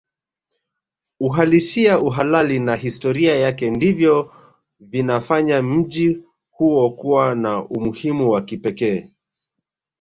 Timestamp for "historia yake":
2.75-3.69